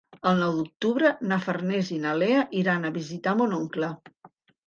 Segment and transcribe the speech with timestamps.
[0.29, 3.91] El nou d'octubre na Farners i na Lea iran a visitar mon oncle.